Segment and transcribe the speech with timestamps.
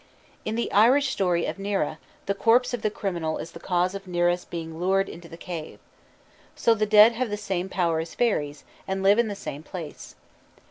[0.45, 1.93] In the Irish story of Nera (q.
[1.93, 5.37] v.), the corpse of the criminal is the cause of Nera's being lured into the
[5.37, 5.77] cave.
[6.55, 10.15] So the dead have the same power as fairies, and live in the same place.